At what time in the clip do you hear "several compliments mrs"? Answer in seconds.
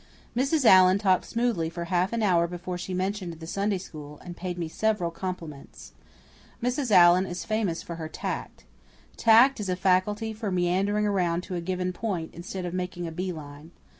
4.67-6.89